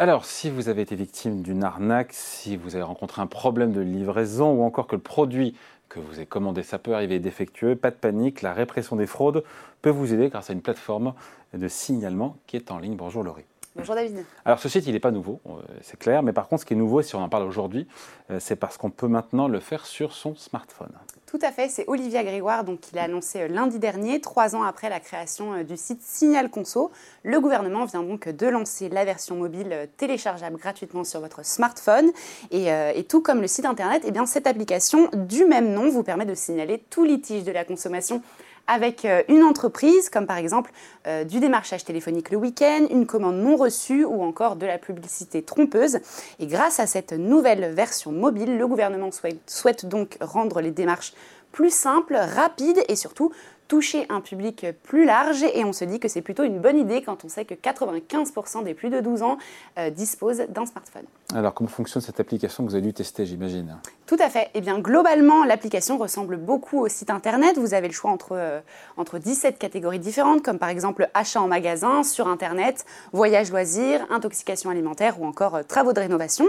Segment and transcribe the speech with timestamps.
[0.00, 3.82] Alors, si vous avez été victime d'une arnaque, si vous avez rencontré un problème de
[3.82, 5.54] livraison ou encore que le produit
[5.90, 9.44] que vous avez commandé, ça peut arriver défectueux, pas de panique, la répression des fraudes
[9.82, 11.12] peut vous aider grâce à une plateforme
[11.52, 12.96] de signalement qui est en ligne.
[12.96, 13.49] Bonjour Laurie.
[13.76, 14.24] Bonjour David.
[14.44, 16.74] Alors ce site, il n'est pas nouveau, euh, c'est clair, mais par contre, ce qui
[16.74, 17.86] est nouveau, si on en parle aujourd'hui,
[18.30, 20.90] euh, c'est parce qu'on peut maintenant le faire sur son smartphone.
[21.26, 24.64] Tout à fait, c'est Olivia Grégoire donc, qui l'a annoncé euh, lundi dernier, trois ans
[24.64, 26.90] après la création du site Signal Conso.
[27.22, 32.10] Le gouvernement vient donc de lancer la version mobile téléchargeable gratuitement sur votre smartphone.
[32.50, 36.02] Et, et tout comme le site internet, eh bien, cette application du même nom vous
[36.02, 38.20] permet de signaler tout litige de la consommation
[38.70, 40.70] avec euh, une entreprise, comme par exemple
[41.06, 45.42] euh, du démarchage téléphonique le week-end, une commande non reçue ou encore de la publicité
[45.42, 45.98] trompeuse.
[46.38, 49.10] Et grâce à cette nouvelle version mobile, le gouvernement
[49.46, 51.14] souhaite donc rendre les démarches
[51.50, 53.32] plus simples, rapides et surtout
[53.66, 57.02] toucher un public plus large et on se dit que c'est plutôt une bonne idée
[57.02, 59.38] quand on sait que 95% des plus de 12 ans
[59.78, 61.04] euh, disposent d'un smartphone.
[61.32, 63.76] Alors comment fonctionne cette application que vous avez dû tester j'imagine?
[64.10, 64.50] Tout à fait.
[64.54, 67.58] Eh bien globalement l'application ressemble beaucoup au site internet.
[67.58, 68.58] Vous avez le choix entre, euh,
[68.96, 74.68] entre 17 catégories différentes comme par exemple achat en magasin, sur internet, voyage loisirs, intoxication
[74.68, 76.44] alimentaire ou encore euh, travaux de rénovation.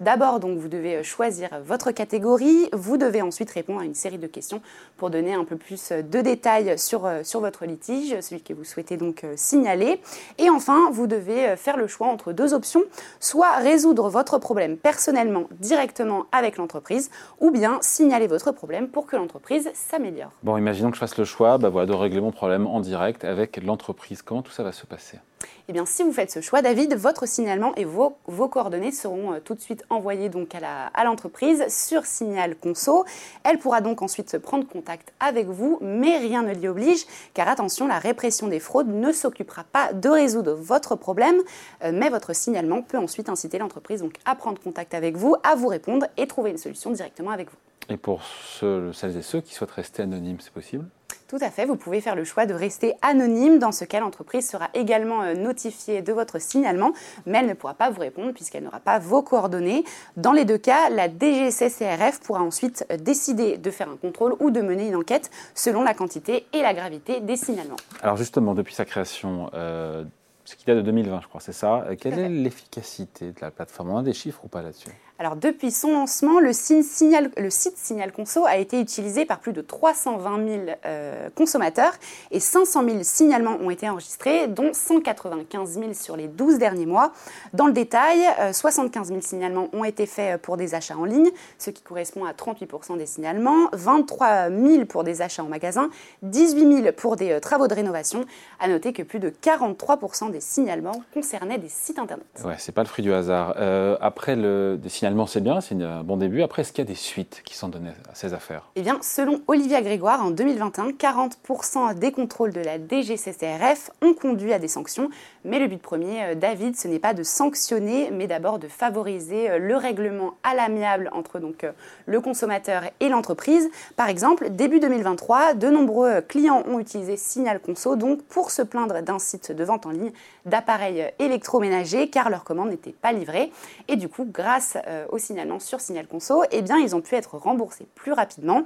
[0.00, 4.26] D'abord donc vous devez choisir votre catégorie, vous devez ensuite répondre à une série de
[4.26, 4.60] questions
[4.96, 8.64] pour donner un peu plus de détails sur, euh, sur votre litige, celui que vous
[8.64, 10.00] souhaitez donc euh, signaler.
[10.38, 12.82] Et enfin, vous devez euh, faire le choix entre deux options,
[13.20, 17.03] soit résoudre votre problème personnellement directement avec l'entreprise,
[17.40, 20.32] ou bien signaler votre problème pour que l'entreprise s'améliore.
[20.42, 23.24] Bon, imaginons que je fasse le choix bah voilà, de régler mon problème en direct
[23.24, 24.22] avec l'entreprise.
[24.22, 25.18] Comment tout ça va se passer?
[25.68, 28.18] Eh bien, si vous faites ce choix, David, votre signalement et vos,
[28.48, 33.06] coordonnées seront euh, tout de suite envoyées donc à l'entreprise sur Signal Conso.
[33.44, 37.48] Elle pourra donc ensuite se prendre contact avec vous, mais rien ne l'y oblige, car
[37.48, 41.36] attention, la répression des fraudes ne s'occupera pas de résoudre votre problème,
[41.82, 45.54] euh, mais votre signalement peut ensuite inciter l'entreprise donc à prendre contact avec vous, à
[45.54, 47.56] vous répondre et trouver une solution directement avec vous.
[47.88, 48.22] Et pour
[48.60, 50.86] celles et ceux qui souhaitent rester anonymes, c'est possible?
[51.26, 53.58] Tout à fait, vous pouvez faire le choix de rester anonyme.
[53.58, 56.92] Dans ce cas, l'entreprise sera également euh, notifiée de votre signalement,
[57.24, 59.84] mais elle ne pourra pas vous répondre puisqu'elle n'aura pas vos coordonnées.
[60.16, 64.50] Dans les deux cas, la DGCCRF pourra ensuite euh, décider de faire un contrôle ou
[64.50, 67.76] de mener une enquête selon la quantité et la gravité des signalements.
[68.02, 70.04] Alors justement, depuis sa création, euh,
[70.44, 71.86] ce qui date de 2020, je crois, c'est ça.
[71.98, 73.90] Quelle est l'efficacité de la plateforme?
[73.90, 74.90] On a des chiffres ou pas là-dessus?
[75.20, 80.48] Alors depuis son lancement, le, site Signal Conso a été utilisé par plus de 320
[80.48, 81.92] 000 euh, consommateurs
[82.32, 87.12] et 500 000 signalements ont été enregistrés, dont 195 000 sur les 12 derniers mois.
[87.52, 91.30] Dans le détail, 75 euh, 000 signalements ont été faits pour des achats en ligne,
[91.58, 95.90] ce qui correspond à 38% des signalements, 23 000 pour des achats en magasin,
[96.22, 98.24] 18 000 pour des euh, travaux de rénovation.
[98.58, 100.00] À noter que plus de 43
[100.32, 102.26] des signalements concernaient des sites internet.
[102.44, 103.54] Ouais, c'est pas le fruit du hasard.
[104.00, 106.40] après le des finalement c'est bien, c'est un bon début.
[106.40, 108.70] Après, est-ce qu'il y a des suites qui sont données à ces affaires?
[108.74, 114.54] Eh bien, selon Olivia Grégoire, en 2021, 40% des contrôles de la DGCCRF ont conduit
[114.54, 115.10] à des sanctions.
[115.44, 119.50] Mais le but premier, euh, David, ce n'est pas de sanctionner, mais d'abord de favoriser
[119.50, 121.72] euh, le règlement à l'amiable entre donc, euh,
[122.06, 123.68] le consommateur et l'entreprise.
[123.96, 129.02] Par exemple, début 2023, de nombreux clients ont utilisé Signal Conso donc pour se plaindre
[129.02, 130.12] d'un site de vente en ligne
[130.46, 133.52] d'appareils électroménagers car leur commande n'était pas livrée.
[133.88, 137.14] Et du coup, grâce euh, au signalement sur Signal Conso, eh bien, ils ont pu
[137.14, 138.62] être remboursés plus rapidement.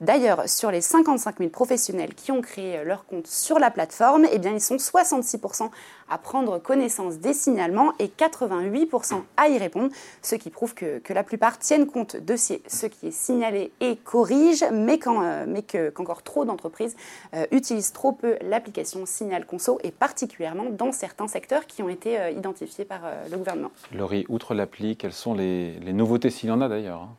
[0.00, 4.38] D'ailleurs, sur les 55 000 professionnels qui ont créé leur compte sur la plateforme, eh
[4.38, 5.70] bien, ils sont 66%
[6.10, 11.22] à prendre connaissance des signalements et 88% à y répondre, ce qui prouve que, la
[11.22, 16.96] plupart tiennent compte de ce qui est signalé et corrigent, mais, euh, qu'encore trop d'entreprises
[17.34, 22.32] euh, utilisent trop peu l'application Signal Conso et particulièrement dans certains secteurs qui ont été
[22.36, 23.00] identifiés par
[23.30, 23.70] le gouvernement.
[23.92, 27.02] Laurie, outre l'appli, quels sont les les, nouveautés s'il y en a d'ailleurs.
[27.02, 27.16] Hein.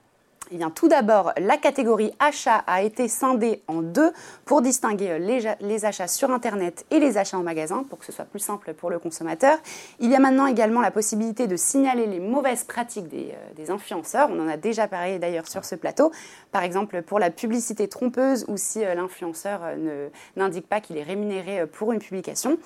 [0.52, 4.12] Eh tout d'abord, la catégorie achat a été scindée en deux
[4.46, 8.12] pour distinguer euh, les, achats sur Internet et les achats en magasin, pour que ce
[8.12, 9.60] soit plus simple pour le consommateur.
[10.00, 14.30] Il y a maintenant également la possibilité de signaler les mauvaises pratiques des, euh, influenceurs.
[14.32, 16.12] On en a déjà parlé d'ailleurs sur ce plateau.
[16.52, 19.62] Par exemple, pour la publicité trompeuse ou si euh, l'influenceur
[20.36, 22.58] n'indique pas qu'il est rémunéré pour une publication.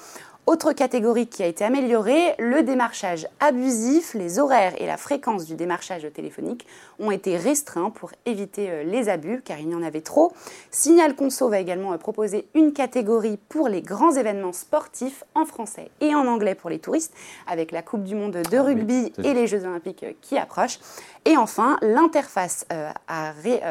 [0.46, 5.56] Autre catégorie qui a été améliorée, le démarchage abusif, les horaires et la fréquence du
[5.56, 6.68] démarchage téléphonique
[7.00, 10.34] ont été restreints pour éviter euh, les abus car il y en avait trop.
[10.70, 15.90] Signal Conso va également euh, proposer une catégorie pour les grands événements sportifs en français
[16.02, 17.14] et en anglais pour les touristes
[17.48, 20.80] avec la Coupe du monde de rugby et les Jeux olympiques euh, qui approchent.
[21.24, 22.66] Et enfin, l'interface
[23.08, 23.62] a ré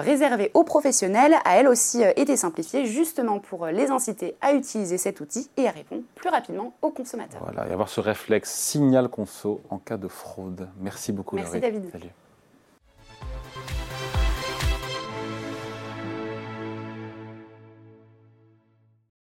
[0.00, 5.20] réservée aux professionnels a elle aussi été simplifiée justement pour les inciter à utiliser cet
[5.20, 7.40] outil et à répondre plus rapidement aux consommateurs.
[7.42, 10.68] Voilà, et avoir ce réflexe signal conso en cas de fraude.
[10.80, 11.90] Merci beaucoup Merci David.
[11.90, 12.10] Salut.